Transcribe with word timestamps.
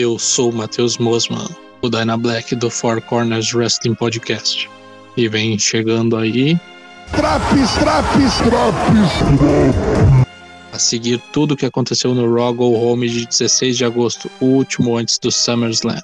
Eu 0.00 0.16
sou 0.16 0.50
o 0.50 0.54
Matheus 0.54 0.96
Mosman, 0.96 1.48
o 1.82 1.88
Dyna 1.88 2.16
Black 2.16 2.54
do 2.54 2.70
Four 2.70 3.02
Corners 3.02 3.52
Wrestling 3.52 3.96
Podcast. 3.96 4.70
E 5.16 5.26
vem 5.26 5.58
chegando 5.58 6.16
aí. 6.16 6.56
Traps, 7.16 7.72
traps, 7.80 8.36
traps! 8.36 9.10
A 10.72 10.78
seguir 10.78 11.20
tudo 11.32 11.54
o 11.54 11.56
que 11.56 11.66
aconteceu 11.66 12.14
no 12.14 12.32
Raw 12.32 12.54
Go 12.54 12.74
Home 12.74 13.08
de 13.08 13.26
16 13.26 13.76
de 13.76 13.84
agosto, 13.84 14.30
o 14.40 14.44
último 14.44 14.96
antes 14.96 15.18
do 15.18 15.32
SummerSlam. 15.32 16.00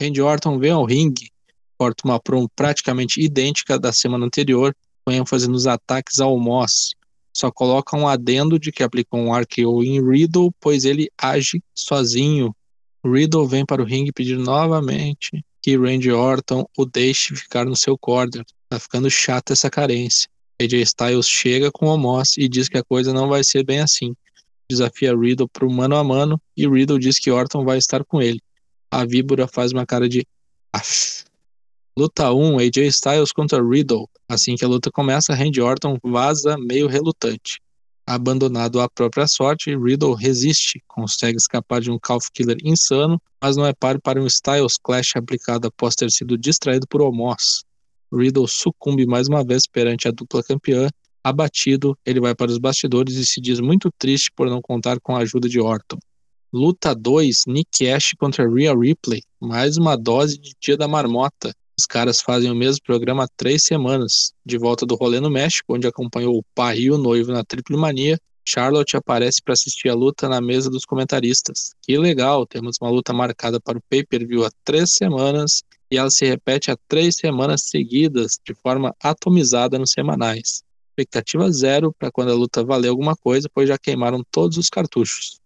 Randy 0.00 0.22
Orton 0.22 0.58
vem 0.58 0.70
ao 0.70 0.86
ringue, 0.86 1.28
corta 1.76 2.08
uma 2.08 2.18
promo 2.18 2.48
praticamente 2.56 3.20
idêntica 3.20 3.78
da 3.78 3.92
semana 3.92 4.24
anterior, 4.24 4.74
com 5.06 5.12
ênfase 5.12 5.48
nos 5.48 5.66
ataques 5.66 6.18
ao 6.18 6.38
Moss. 6.38 6.94
Só 7.32 7.50
coloca 7.50 7.96
um 7.96 8.08
adendo 8.08 8.58
de 8.58 8.72
que 8.72 8.82
aplicou 8.82 9.20
um 9.20 9.32
RKO 9.32 9.84
em 9.84 10.02
Riddle, 10.02 10.52
pois 10.60 10.84
ele 10.84 11.08
age 11.16 11.62
sozinho. 11.74 12.54
Riddle 13.04 13.46
vem 13.46 13.64
para 13.64 13.80
o 13.80 13.84
ringue 13.84 14.10
pedir 14.10 14.36
novamente 14.36 15.44
que 15.62 15.76
Randy 15.76 16.10
Orton 16.10 16.64
o 16.76 16.84
deixe 16.84 17.36
ficar 17.36 17.64
no 17.64 17.76
seu 17.76 17.96
corner. 17.96 18.44
Tá 18.68 18.80
ficando 18.80 19.08
chata 19.08 19.52
essa 19.52 19.70
carência. 19.70 20.28
AJ 20.60 20.82
Styles 20.82 21.28
chega 21.28 21.70
com 21.70 21.86
o 21.86 21.98
Moss 21.98 22.36
e 22.38 22.48
diz 22.48 22.68
que 22.68 22.78
a 22.78 22.82
coisa 22.82 23.12
não 23.12 23.28
vai 23.28 23.44
ser 23.44 23.64
bem 23.64 23.80
assim. 23.80 24.14
Desafia 24.68 25.14
Riddle 25.14 25.48
para 25.48 25.66
o 25.66 25.72
mano 25.72 25.94
a 25.94 26.02
mano 26.02 26.40
e 26.56 26.66
Riddle 26.66 26.98
diz 26.98 27.18
que 27.18 27.30
Orton 27.30 27.64
vai 27.64 27.78
estar 27.78 28.04
com 28.04 28.20
ele. 28.20 28.40
A 28.90 29.04
víbora 29.04 29.46
faz 29.46 29.72
uma 29.72 29.86
cara 29.86 30.08
de. 30.08 30.26
Luta 31.98 32.30
1, 32.30 32.58
AJ 32.58 32.76
Styles 32.88 33.32
contra 33.32 33.66
Riddle. 33.66 34.06
Assim 34.28 34.54
que 34.54 34.62
a 34.62 34.68
luta 34.68 34.90
começa, 34.90 35.32
Randy 35.32 35.62
Orton 35.62 35.96
vaza 36.04 36.58
meio 36.58 36.88
relutante. 36.88 37.58
Abandonado 38.06 38.82
à 38.82 38.88
própria 38.88 39.26
sorte, 39.26 39.74
Riddle 39.74 40.12
resiste, 40.12 40.82
consegue 40.86 41.38
escapar 41.38 41.80
de 41.80 41.90
um 41.90 41.98
Calf 41.98 42.28
Killer 42.34 42.58
insano, 42.62 43.18
mas 43.40 43.56
não 43.56 43.64
é 43.64 43.72
páreo 43.72 43.98
para 43.98 44.20
um 44.20 44.26
Styles 44.26 44.76
Clash 44.76 45.16
aplicado 45.16 45.68
após 45.68 45.94
ter 45.94 46.10
sido 46.10 46.36
distraído 46.36 46.86
por 46.86 47.00
Omos. 47.00 47.64
Riddle 48.12 48.46
sucumbe 48.46 49.06
mais 49.06 49.26
uma 49.26 49.42
vez 49.42 49.66
perante 49.66 50.06
a 50.06 50.10
dupla 50.10 50.42
campeã. 50.42 50.90
Abatido, 51.24 51.96
ele 52.04 52.20
vai 52.20 52.34
para 52.34 52.50
os 52.50 52.58
bastidores 52.58 53.14
e 53.14 53.24
se 53.24 53.40
diz 53.40 53.58
muito 53.58 53.90
triste 53.98 54.30
por 54.36 54.50
não 54.50 54.60
contar 54.60 55.00
com 55.00 55.16
a 55.16 55.20
ajuda 55.20 55.48
de 55.48 55.58
Orton. 55.58 55.96
Luta 56.52 56.94
2, 56.94 57.44
Nick 57.46 57.88
Ash 57.88 58.12
contra 58.18 58.46
Rhea 58.46 58.74
Ripley. 58.78 59.22
Mais 59.40 59.78
uma 59.78 59.96
dose 59.96 60.36
de 60.38 60.52
Dia 60.60 60.76
da 60.76 60.86
Marmota. 60.86 61.54
Os 61.78 61.84
caras 61.86 62.20
fazem 62.20 62.50
o 62.50 62.54
mesmo 62.54 62.82
programa 62.82 63.24
há 63.24 63.28
três 63.36 63.64
semanas. 63.64 64.32
De 64.44 64.56
volta 64.56 64.86
do 64.86 64.94
rolê 64.94 65.20
no 65.20 65.30
México, 65.30 65.74
onde 65.74 65.86
acompanhou 65.86 66.38
o 66.38 66.44
pai 66.54 66.78
e 66.78 66.90
o 66.90 66.96
noivo 66.96 67.32
na 67.32 67.44
Triple 67.44 67.76
Mania, 67.76 68.18
Charlotte 68.48 68.96
aparece 68.96 69.42
para 69.42 69.54
assistir 69.54 69.88
a 69.88 69.94
luta 69.94 70.28
na 70.28 70.40
mesa 70.40 70.70
dos 70.70 70.84
comentaristas. 70.84 71.72
Que 71.82 71.98
legal, 71.98 72.46
temos 72.46 72.78
uma 72.80 72.88
luta 72.88 73.12
marcada 73.12 73.60
para 73.60 73.76
o 73.76 73.82
pay-per-view 73.90 74.44
há 74.44 74.50
três 74.64 74.94
semanas 74.94 75.62
e 75.90 75.98
ela 75.98 76.10
se 76.10 76.24
repete 76.24 76.70
há 76.70 76.76
três 76.88 77.16
semanas 77.16 77.64
seguidas, 77.64 78.38
de 78.46 78.54
forma 78.54 78.94
atomizada 79.02 79.78
nos 79.78 79.90
semanais. 79.90 80.62
Expectativa 80.90 81.50
zero 81.52 81.92
para 81.98 82.10
quando 82.10 82.30
a 82.30 82.34
luta 82.34 82.64
valer 82.64 82.88
alguma 82.88 83.14
coisa, 83.14 83.50
pois 83.52 83.68
já 83.68 83.76
queimaram 83.76 84.22
todos 84.30 84.56
os 84.56 84.70
cartuchos. 84.70 85.40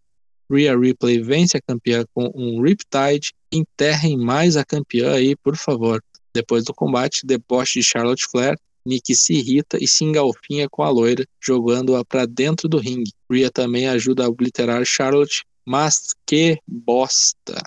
Rhea 0.50 0.76
Ripley 0.76 1.22
vence 1.22 1.56
a 1.56 1.60
campeã 1.60 2.04
com 2.14 2.30
um 2.34 2.62
Riptide. 2.62 3.32
Enterrem 3.52 4.16
mais 4.16 4.56
a 4.56 4.64
campeã 4.64 5.14
aí, 5.14 5.34
por 5.36 5.56
favor. 5.56 6.02
Depois 6.32 6.64
do 6.64 6.74
combate, 6.74 7.26
deboche 7.26 7.80
de 7.80 7.86
Charlotte 7.86 8.26
Flair, 8.30 8.56
Nick 8.84 9.14
se 9.14 9.34
irrita 9.34 9.76
e 9.80 9.86
se 9.86 10.04
engalfinha 10.04 10.68
com 10.68 10.82
a 10.82 10.88
loira, 10.88 11.26
jogando-a 11.40 12.04
para 12.04 12.26
dentro 12.26 12.68
do 12.68 12.78
ringue. 12.78 13.12
Rhea 13.30 13.50
também 13.50 13.86
ajuda 13.88 14.24
a 14.24 14.28
obliterar 14.28 14.84
Charlotte, 14.84 15.44
mas 15.66 16.14
que 16.26 16.58
bosta! 16.66 17.62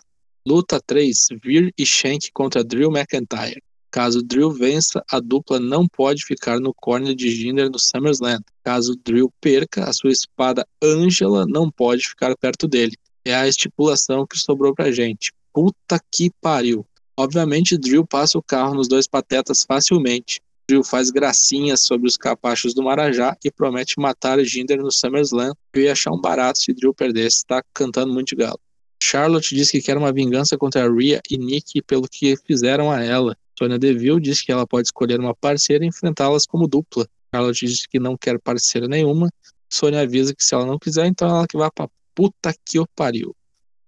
Luta 0.45 0.81
3: 0.85 1.27
Veer 1.43 1.71
e 1.77 1.85
Shank 1.85 2.31
contra 2.33 2.63
Drew 2.63 2.91
McIntyre. 2.91 3.61
Caso 3.89 4.23
Drew 4.23 4.49
vença, 4.49 5.03
a 5.09 5.19
dupla 5.19 5.59
não 5.59 5.87
pode 5.87 6.25
ficar 6.25 6.59
no 6.59 6.73
corner 6.73 7.13
de 7.13 7.29
Jinder 7.29 7.69
no 7.69 7.77
SummerSlam. 7.77 8.41
Caso 8.63 8.95
Drew 9.05 9.31
perca, 9.39 9.87
a 9.87 9.93
sua 9.93 10.11
espada 10.11 10.67
Angela 10.81 11.45
não 11.45 11.69
pode 11.69 12.07
ficar 12.07 12.35
perto 12.35 12.67
dele. 12.67 12.97
É 13.23 13.35
a 13.35 13.47
estipulação 13.47 14.25
que 14.25 14.37
sobrou 14.37 14.73
pra 14.73 14.91
gente. 14.91 15.31
Puta 15.53 16.01
que 16.11 16.31
pariu. 16.41 16.85
Obviamente, 17.17 17.77
Drew 17.77 18.05
passa 18.05 18.37
o 18.37 18.43
carro 18.43 18.73
nos 18.73 18.87
dois 18.87 19.07
patetas 19.07 19.63
facilmente. 19.63 20.41
Drew 20.67 20.83
faz 20.83 21.11
gracinhas 21.11 21.81
sobre 21.81 22.07
os 22.07 22.17
capachos 22.17 22.73
do 22.73 22.81
Marajá 22.81 23.37
e 23.43 23.51
promete 23.51 23.99
matar 23.99 24.39
Jinder 24.43 24.81
no 24.81 24.91
SummerSlam. 24.91 25.53
Eu 25.73 25.83
ia 25.83 25.91
achar 25.91 26.11
um 26.11 26.19
barato 26.19 26.59
se 26.59 26.73
Drew 26.73 26.93
perdesse, 26.93 27.45
tá 27.45 27.61
cantando 27.73 28.13
muito 28.13 28.29
de 28.29 28.37
galo. 28.37 28.59
Charlotte 29.01 29.53
diz 29.53 29.69
que 29.69 29.81
quer 29.81 29.97
uma 29.97 30.13
vingança 30.13 30.57
contra 30.57 30.89
Rhea 30.89 31.21
e 31.29 31.37
Nick 31.37 31.81
pelo 31.81 32.07
que 32.07 32.37
fizeram 32.37 32.89
a 32.89 33.03
ela. 33.03 33.35
Sonya 33.59 33.77
Deville 33.77 34.21
diz 34.21 34.41
que 34.41 34.51
ela 34.51 34.65
pode 34.65 34.87
escolher 34.87 35.19
uma 35.19 35.35
parceira 35.35 35.83
e 35.83 35.87
enfrentá-las 35.87 36.45
como 36.45 36.67
dupla. 36.67 37.05
Charlotte 37.33 37.65
diz 37.65 37.85
que 37.85 37.99
não 37.99 38.17
quer 38.17 38.39
parceira 38.39 38.87
nenhuma. 38.87 39.29
Sonya 39.69 40.01
avisa 40.01 40.33
que 40.33 40.43
se 40.43 40.55
ela 40.55 40.65
não 40.65 40.79
quiser, 40.79 41.05
então 41.05 41.27
ela 41.27 41.47
que 41.47 41.57
vai 41.57 41.69
pra 41.69 41.89
puta 42.15 42.53
que 42.65 42.79
o 42.79 42.87
pariu. 42.95 43.35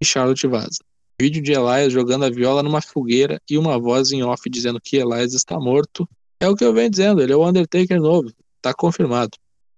E 0.02 0.06
Charlotte 0.06 0.46
vaza. 0.47 0.80
Vídeo 1.20 1.42
de 1.42 1.53
Elias 1.53 1.94
jogando 1.94 2.26
a 2.26 2.30
viola 2.30 2.62
numa 2.62 2.81
fogueira 2.81 3.42
e 3.50 3.58
uma 3.58 3.80
voz 3.80 4.12
em 4.12 4.22
off 4.24 4.50
dizendo 4.50 4.81
que 4.81 4.98
Elias 4.98 5.34
está 5.34 5.58
morto. 5.58 6.08
É 6.42 6.50
o 6.50 6.56
que 6.56 6.66
eu 6.66 6.74
venho 6.74 6.90
dizendo, 6.90 7.22
ele 7.22 7.31
é 7.31 7.36
o 7.36 7.48
Undertaker 7.48 8.02
novo. 8.02 8.31
Tá 8.62 8.74
confirmado. 8.74 9.38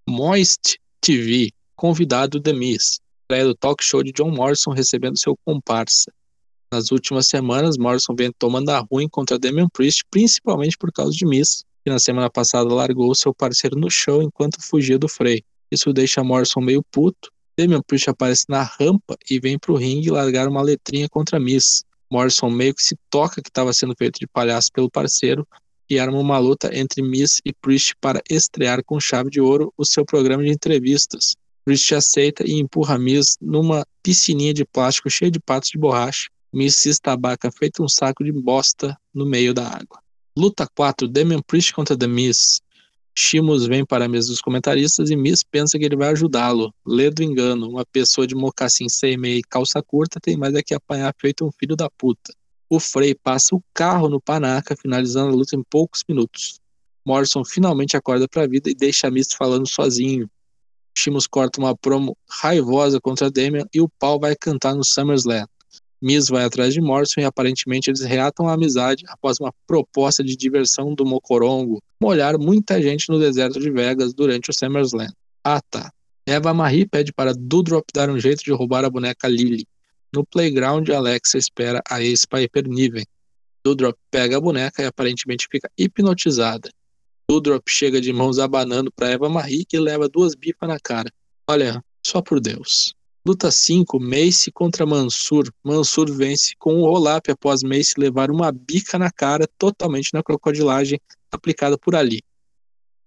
Moist 0.09 0.79
TV, 0.99 1.51
convidado 1.75 2.41
The 2.41 2.53
Miz. 2.53 2.99
Estreia 3.21 3.45
do 3.45 3.53
talk 3.53 3.83
show 3.83 4.01
de 4.01 4.11
John 4.11 4.31
Morrison 4.31 4.71
recebendo 4.71 5.19
seu 5.19 5.37
comparsa. 5.45 6.11
Nas 6.71 6.91
últimas 6.91 7.27
semanas, 7.27 7.77
Morrison 7.77 8.15
vem 8.15 8.31
tomando 8.39 8.69
a 8.69 8.79
ruim 8.79 9.07
contra 9.07 9.37
Damian 9.37 9.69
Priest, 9.69 10.03
principalmente 10.09 10.77
por 10.77 10.91
causa 10.91 11.11
de 11.11 11.25
Miss, 11.25 11.63
que 11.85 11.91
na 11.91 11.99
semana 11.99 12.29
passada 12.29 12.73
largou 12.73 13.13
seu 13.13 13.33
parceiro 13.33 13.77
no 13.77 13.91
chão 13.91 14.23
enquanto 14.23 14.61
fugia 14.61 14.97
do 14.97 15.07
Frey. 15.07 15.43
Isso 15.71 15.93
deixa 15.93 16.23
Morrison 16.23 16.61
meio 16.61 16.83
puto. 16.91 17.29
Damian 17.57 17.81
Priest 17.81 18.09
aparece 18.09 18.45
na 18.47 18.61
rampa 18.61 19.17
e 19.29 19.39
vem 19.39 19.57
pro 19.57 19.75
ringue 19.75 20.11
largar 20.11 20.47
uma 20.47 20.61
letrinha 20.61 21.09
contra 21.09 21.39
Miss. 21.39 21.83
Morrison 22.09 22.49
meio 22.49 22.73
que 22.73 22.83
se 22.83 22.95
toca 23.09 23.41
que 23.41 23.49
estava 23.49 23.73
sendo 23.73 23.95
feito 23.97 24.19
de 24.19 24.27
palhaço 24.27 24.71
pelo 24.71 24.91
parceiro 24.91 25.45
e 25.89 25.97
arma 25.97 26.19
uma 26.19 26.37
luta 26.37 26.69
entre 26.77 27.01
Miss 27.01 27.41
e 27.43 27.51
Priest 27.53 27.95
para 27.99 28.21
estrear 28.29 28.83
com 28.83 28.99
chave 28.99 29.29
de 29.29 29.41
ouro 29.41 29.73
o 29.77 29.83
seu 29.83 30.05
programa 30.05 30.43
de 30.43 30.49
entrevistas. 30.49 31.35
Priest 31.65 31.95
aceita 31.95 32.43
e 32.47 32.53
empurra 32.53 32.97
Miss 32.97 33.37
numa 33.41 33.85
piscininha 34.03 34.53
de 34.53 34.63
plástico 34.63 35.09
cheia 35.09 35.31
de 35.31 35.39
patos 35.39 35.69
de 35.69 35.77
borracha 35.77 36.29
Miss 36.53 36.75
se 36.77 36.89
estabaca 36.89 37.51
feito 37.51 37.83
um 37.83 37.89
saco 37.89 38.23
de 38.23 38.31
bosta 38.31 38.97
no 39.13 39.25
meio 39.25 39.53
da 39.53 39.67
água. 39.67 39.99
Luta 40.37 40.67
4, 40.75 41.07
Damian 41.07 41.41
Priest 41.41 41.73
contra 41.73 41.97
The 41.97 42.07
Miz. 42.07 42.61
Shimus 43.19 43.65
vem 43.65 43.83
para 43.83 44.05
a 44.05 44.07
mesa 44.07 44.27
dos 44.27 44.39
comentaristas 44.39 45.09
e 45.09 45.15
Miz 45.15 45.41
pensa 45.41 45.79
que 45.79 45.85
ele 45.85 45.95
vai 45.95 46.09
ajudá-lo. 46.09 46.71
Lê 46.85 47.09
do 47.09 47.23
engano, 47.23 47.67
uma 47.67 47.83
pessoa 47.83 48.27
de 48.27 48.35
mocassim 48.35 48.87
sem 48.87 49.17
meia 49.17 49.39
e 49.39 49.41
calça 49.41 49.81
curta 49.81 50.19
tem 50.19 50.37
mais 50.37 50.53
é 50.53 50.61
que 50.61 50.75
apanhar 50.75 51.11
feito 51.19 51.43
um 51.43 51.51
filho 51.51 51.75
da 51.75 51.89
puta. 51.89 52.31
O 52.69 52.79
Frey 52.79 53.15
passa 53.15 53.55
o 53.55 53.63
carro 53.73 54.07
no 54.07 54.21
Panaca, 54.21 54.75
finalizando 54.79 55.33
a 55.33 55.35
luta 55.35 55.55
em 55.55 55.63
poucos 55.67 56.03
minutos. 56.07 56.59
Morrison 57.03 57.43
finalmente 57.43 57.97
acorda 57.97 58.27
para 58.27 58.43
a 58.43 58.47
vida 58.47 58.69
e 58.69 58.75
deixa 58.75 59.09
Miz 59.09 59.33
falando 59.33 59.67
sozinho. 59.67 60.29
Shimus 60.95 61.25
corta 61.25 61.59
uma 61.59 61.75
promo 61.75 62.15
raivosa 62.29 63.01
contra 63.01 63.31
Damian 63.31 63.65
e 63.73 63.81
o 63.81 63.89
pau 63.89 64.19
vai 64.19 64.35
cantar 64.35 64.75
no 64.75 64.83
SummerSlam. 64.83 65.47
Miz 65.99 66.27
vai 66.27 66.43
atrás 66.43 66.71
de 66.71 66.81
Morrison 66.81 67.21
e 67.21 67.25
aparentemente 67.25 67.89
eles 67.89 68.01
reatam 68.01 68.47
a 68.47 68.53
amizade 68.53 69.05
após 69.07 69.39
uma 69.39 69.51
proposta 69.65 70.23
de 70.23 70.35
diversão 70.35 70.93
do 70.93 71.03
Mocorongo 71.03 71.81
molhar 72.01 72.37
muita 72.37 72.81
gente 72.81 73.09
no 73.09 73.19
deserto 73.19 73.59
de 73.59 73.71
Vegas 73.71 74.13
durante 74.13 74.49
o 74.49 74.53
SummerSlam. 74.53 75.11
Ah 75.43 75.61
tá. 75.61 75.91
Eva 76.25 76.53
Marie 76.53 76.85
pede 76.85 77.13
para 77.13 77.33
Dudrop 77.33 77.85
dar 77.93 78.09
um 78.09 78.19
jeito 78.19 78.43
de 78.43 78.51
roubar 78.51 78.83
a 78.83 78.89
boneca 78.89 79.27
Lily. 79.27 79.65
No 80.13 80.25
playground, 80.25 80.89
Alexa 80.89 81.37
espera 81.37 81.81
a 81.89 82.01
ex-Piper 82.01 82.67
Niven. 82.67 83.05
Dudrop 83.63 83.97
pega 84.11 84.37
a 84.37 84.41
boneca 84.41 84.81
e 84.81 84.85
aparentemente 84.85 85.47
fica 85.49 85.69
hipnotizada. 85.77 86.69
Dudrop 87.29 87.67
chega 87.67 87.99
de 87.99 88.13
mãos 88.13 88.39
abanando 88.39 88.91
para 88.91 89.11
Eva 89.11 89.29
Marie 89.29 89.65
e 89.71 89.79
leva 89.79 90.07
duas 90.07 90.35
bifas 90.35 90.67
na 90.69 90.79
cara. 90.79 91.11
Olha, 91.49 91.83
só 92.05 92.21
por 92.21 92.39
Deus. 92.39 92.93
Luta 93.25 93.51
5, 93.51 93.99
Mace 93.99 94.49
contra 94.53 94.85
Mansur. 94.85 95.51
Mansur 95.61 96.09
vence 96.09 96.55
com 96.57 96.75
um 96.75 96.81
roll-up 96.81 97.29
após 97.29 97.61
Mace 97.63 97.95
levar 97.97 98.31
uma 98.31 98.49
bica 98.51 98.97
na 98.97 99.11
cara 99.11 99.45
totalmente 99.57 100.13
na 100.13 100.23
crocodilagem 100.23 100.97
aplicada 101.31 101.77
por 101.77 101.95
ali. 101.95 102.21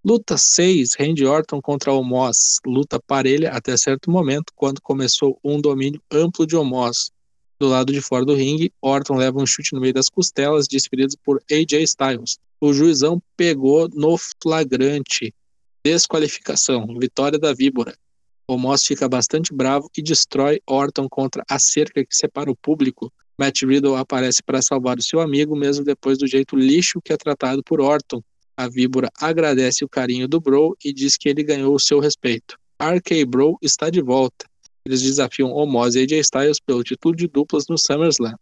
Luta 0.05 0.39
6, 0.39 0.95
Randy 0.99 1.27
Orton 1.27 1.61
contra 1.61 1.93
Omos. 1.93 2.59
Luta 2.65 2.99
parelha 2.99 3.51
até 3.51 3.77
certo 3.77 4.11
momento, 4.11 4.53
quando 4.55 4.81
começou 4.81 5.39
um 5.45 5.61
domínio 5.61 6.03
amplo 6.11 6.47
de 6.47 6.57
Omos. 6.57 7.13
Do 7.59 7.69
lado 7.69 7.93
de 7.93 8.01
fora 8.01 8.25
do 8.25 8.35
ringue, 8.35 8.73
Orton 8.81 9.17
leva 9.17 9.39
um 9.39 9.45
chute 9.45 9.75
no 9.75 9.81
meio 9.81 9.93
das 9.93 10.09
costelas, 10.09 10.67
desferido 10.67 11.15
por 11.23 11.43
AJ 11.51 11.83
Styles. 11.83 12.39
O 12.59 12.73
juizão 12.73 13.23
pegou 13.37 13.89
no 13.93 14.17
flagrante. 14.43 15.35
Desqualificação. 15.85 16.87
Vitória 16.99 17.39
da 17.39 17.53
Víbora. 17.53 17.95
O 18.49 18.57
Moss 18.57 18.87
fica 18.87 19.09
bastante 19.09 19.55
bravo 19.55 19.91
e 19.97 20.03
destrói 20.03 20.61
Orton 20.67 21.09
contra 21.09 21.45
a 21.49 21.59
cerca 21.59 22.05
que 22.05 22.17
separa 22.17 22.51
o 22.51 22.57
público. 22.57 23.13
Matt 23.41 23.63
Riddle 23.63 23.97
aparece 23.97 24.43
para 24.43 24.61
salvar 24.61 24.99
o 24.99 25.03
seu 25.03 25.19
amigo, 25.19 25.57
mesmo 25.57 25.83
depois 25.83 26.19
do 26.19 26.27
jeito 26.27 26.55
lixo 26.55 27.01
que 27.03 27.11
é 27.11 27.17
tratado 27.17 27.65
por 27.65 27.81
Orton. 27.81 28.23
A 28.55 28.69
víbora 28.69 29.09
agradece 29.19 29.83
o 29.83 29.89
carinho 29.89 30.29
do 30.29 30.39
Bro 30.39 30.77
e 30.85 30.93
diz 30.93 31.17
que 31.17 31.27
ele 31.27 31.43
ganhou 31.43 31.75
o 31.75 31.81
seu 31.81 32.01
respeito. 32.01 32.59
RK 32.79 33.25
Bro 33.25 33.57
está 33.63 33.89
de 33.89 34.03
volta. 34.03 34.45
Eles 34.85 35.01
desafiam 35.01 35.51
Omos 35.53 35.95
e 35.95 36.01
AJ 36.01 36.21
Styles 36.21 36.61
pelo 36.61 36.85
título 36.85 37.17
de 37.17 37.27
duplas 37.27 37.65
no 37.67 37.79
SummerSlam. 37.79 38.37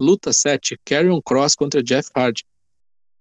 Luta 0.00 0.32
7, 0.32 0.78
Carrion 0.84 1.20
Cross 1.20 1.56
contra 1.56 1.82
Jeff 1.82 2.08
Hardy. 2.14 2.44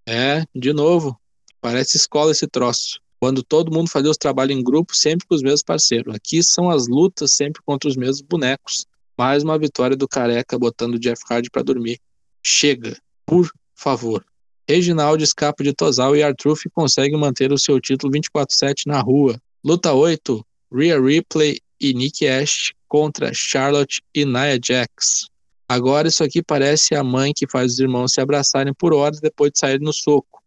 É, 0.08 0.44
de 0.54 0.74
novo, 0.74 1.20
parece 1.60 1.98
escola 1.98 2.32
esse 2.32 2.46
troço 2.46 3.00
quando 3.20 3.42
todo 3.42 3.74
mundo 3.74 3.90
fazia 3.90 4.12
os 4.12 4.18
trabalhos 4.18 4.56
em 4.56 4.64
grupo, 4.64 4.96
sempre 4.96 5.28
com 5.28 5.34
os 5.34 5.42
mesmos 5.42 5.64
parceiros. 5.64 6.14
Aqui 6.14 6.44
são 6.44 6.70
as 6.70 6.88
lutas 6.88 7.34
sempre 7.34 7.64
contra 7.66 7.90
os 7.90 7.98
mesmos 7.98 8.22
bonecos. 8.22 8.86
Mais 9.20 9.44
uma 9.44 9.60
vitória 9.60 9.98
do 9.98 10.08
Careca 10.08 10.58
botando 10.58 10.94
o 10.94 10.98
Jeff 10.98 11.22
Hardy 11.30 11.50
para 11.50 11.62
dormir. 11.62 12.00
Chega, 12.42 12.98
por 13.26 13.52
favor. 13.76 14.24
Reginaldo 14.66 15.22
escapa 15.22 15.62
de 15.62 15.74
Tosal 15.74 16.16
e 16.16 16.24
Artruth 16.24 16.62
consegue 16.74 17.18
manter 17.18 17.52
o 17.52 17.58
seu 17.58 17.82
título 17.82 18.14
24-7 18.14 18.84
na 18.88 19.02
rua. 19.02 19.38
Luta 19.62 19.92
8, 19.92 20.42
Rhea 20.74 20.98
Ripley 20.98 21.60
e 21.82 21.94
Nick 21.94 22.26
Ash 22.26 22.72
contra 22.88 23.34
Charlotte 23.34 24.02
e 24.16 24.24
Nia 24.24 24.58
Jax. 24.64 25.28
Agora 25.68 26.08
isso 26.08 26.24
aqui 26.24 26.42
parece 26.42 26.96
a 26.96 27.04
mãe 27.04 27.34
que 27.36 27.46
faz 27.46 27.74
os 27.74 27.80
irmãos 27.80 28.14
se 28.14 28.22
abraçarem 28.22 28.74
por 28.74 28.94
horas 28.94 29.20
depois 29.20 29.52
de 29.52 29.60
sair 29.60 29.82
no 29.82 29.92
soco. 29.92 30.42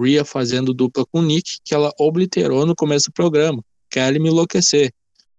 Rhea 0.00 0.24
fazendo 0.24 0.72
dupla 0.72 1.04
com 1.04 1.20
Nick, 1.20 1.58
que 1.62 1.74
ela 1.74 1.92
obliterou 2.00 2.64
no 2.64 2.74
começo 2.74 3.10
do 3.10 3.12
programa. 3.12 3.62
Quer 3.90 4.18
me 4.18 4.30
enlouquecer. 4.30 4.94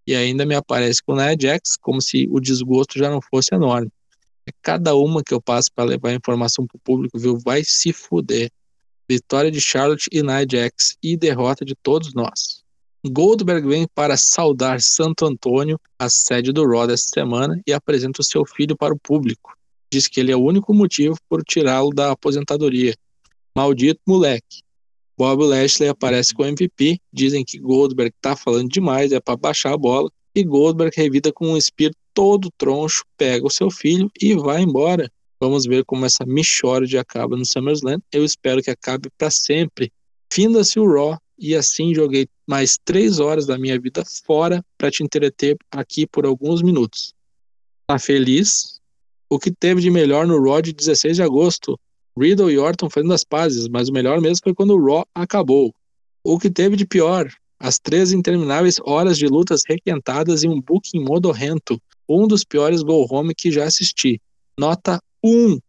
E 0.07 0.16
ainda 0.16 0.46
me 0.46 0.56
aparece 0.56 1.02
com 1.04 1.16
Nia 1.16 1.36
Jax, 1.40 1.75
como 1.81 2.02
se 2.02 2.28
o 2.30 2.40
desgosto 2.40 2.98
já 3.00 3.10
não 3.10 3.22
fosse 3.22 3.54
enorme. 3.54 3.92
É 4.48 4.52
cada 4.62 4.96
uma 4.96 5.24
que 5.24 5.34
eu 5.34 5.42
passo 5.42 5.69
para 5.74 5.86
levar 5.86 6.13
informação 6.13 6.68
para 6.68 6.78
o 6.78 6.80
público, 6.80 7.18
viu? 7.18 7.38
Vai 7.44 7.63
se 7.63 7.92
fuder. 7.92 8.52
Vitória 9.10 9.52
de 9.52 9.60
Charlotte 9.60 10.07
e 10.12 10.22
Nia 10.22 10.46
Jax 10.50 10.96
e 11.02 11.18
derrota 11.18 11.66
de 11.66 11.75
todos 11.75 12.13
nós. 12.13 12.63
Goldberg 13.07 13.68
vem 13.68 13.88
para 13.94 14.18
saudar 14.18 14.81
Santo 14.81 15.25
Antônio, 15.25 15.80
a 16.00 16.10
sede 16.10 16.51
do 16.51 16.66
Raw 16.68 16.88
desta 16.88 17.13
semana, 17.13 17.62
e 17.66 17.72
apresenta 17.72 18.22
o 18.22 18.25
seu 18.25 18.44
filho 18.46 18.75
para 18.75 18.94
o 18.94 19.00
público. 19.00 19.56
Diz 19.92 20.08
que 20.08 20.19
ele 20.19 20.31
é 20.31 20.36
o 20.36 20.44
único 20.44 20.74
motivo 20.74 21.16
por 21.30 21.44
tirá-lo 21.44 21.92
da 21.92 22.12
aposentadoria 22.12 22.96
Maldito 23.56 24.01
moleque. 24.06 24.65
Bob 25.18 25.44
Lashley 25.44 25.90
aparece 25.90 26.34
com 26.34 26.44
o 26.44 26.46
MVP, 26.46 27.00
dizem 27.12 27.44
que 27.46 27.58
Goldberg 27.58 28.14
tá 28.22 28.36
falando 28.36 28.70
demais, 28.70 29.12
é 29.12 29.20
para 29.20 29.38
baixar 29.38 29.74
a 29.74 29.78
bola, 29.78 30.12
e 30.36 30.44
Goldberg 30.44 30.94
revida 30.96 31.32
com 31.32 31.48
um 31.48 31.58
espírito 31.58 31.98
todo 32.14 32.52
troncho, 32.58 33.04
pega 33.18 33.46
o 33.46 33.50
seu 33.50 33.72
filho 33.72 34.12
e 34.22 34.34
vai 34.36 34.62
embora. 34.62 35.10
Vamos 35.40 35.66
ver 35.66 35.84
como 35.86 36.06
essa 36.06 36.26
de 36.86 36.98
acaba 36.98 37.38
no 37.38 37.46
SummerSlam. 37.46 38.00
Eu 38.12 38.24
espero 38.24 38.62
que 38.62 38.72
acabe 38.72 39.10
para 39.18 39.30
sempre. 39.30 39.92
Finda-se 40.32 40.80
o 40.80 40.92
Raw 40.92 41.18
e 41.38 41.56
assim 41.56 41.94
joguei 41.94 42.28
mais 42.48 42.78
três 42.84 43.20
horas 43.20 43.46
da 43.46 43.58
minha 43.58 43.80
vida 43.80 44.04
fora 44.26 44.64
para 44.78 44.90
te 44.90 45.04
entreter 45.04 45.58
aqui 45.72 46.08
por 46.08 46.26
alguns 46.26 46.62
minutos. 46.62 47.14
Tá 47.88 48.00
feliz? 48.00 48.80
O 49.30 49.38
que 49.38 49.52
teve 49.52 49.82
de 49.82 49.92
melhor 49.92 50.26
no 50.26 50.42
Raw 50.42 50.62
de 50.62 50.74
16 50.74 51.18
de 51.18 51.24
agosto? 51.24 51.80
Riddle 52.18 52.52
e 52.52 52.58
Orton 52.58 52.90
fazendo 52.90 53.14
as 53.14 53.24
pazes, 53.24 53.68
mas 53.68 53.90
o 53.90 53.94
melhor 53.94 54.22
mesmo 54.22 54.42
foi 54.44 54.54
quando 54.54 54.74
o 54.74 54.86
Raw 54.86 55.06
acabou. 55.14 55.74
O 56.24 56.40
que 56.40 56.50
teve 56.50 56.76
de 56.76 56.86
pior? 56.86 57.28
As 57.60 57.78
três 57.78 58.12
intermináveis 58.12 58.78
horas 58.84 59.18
de 59.18 59.28
lutas 59.28 59.62
requentadas 59.68 60.44
e 60.44 60.48
um 60.48 60.62
booking 60.62 61.04
modorrento. 61.04 61.80
Um 62.08 62.28
dos 62.28 62.44
piores 62.44 62.82
go 62.84 63.06
home 63.10 63.34
que 63.36 63.52
já 63.52 63.66
assisti. 63.66 64.22
Nota 64.58 65.00
1. 65.24 65.60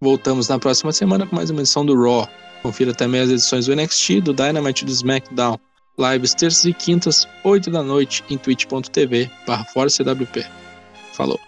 Voltamos 0.00 0.48
na 0.48 0.58
próxima 0.58 0.92
semana 0.92 1.26
com 1.26 1.36
mais 1.36 1.50
uma 1.50 1.60
edição 1.60 1.86
do 1.86 1.94
Raw. 1.94 2.28
Confira 2.62 2.92
também 2.92 3.20
as 3.20 3.30
edições 3.30 3.66
do 3.66 3.76
NXT, 3.76 4.20
do 4.20 4.34
Dynamite 4.34 4.82
e 4.82 4.86
do 4.86 4.92
SmackDown. 4.92 5.58
Lives 5.96 6.34
terças 6.34 6.64
e 6.64 6.72
quintas, 6.72 7.26
8 7.44 7.70
da 7.70 7.82
noite, 7.82 8.24
em 8.28 8.36
twitch.tv 8.36 9.30
barra 9.46 9.64
Falou. 11.12 11.38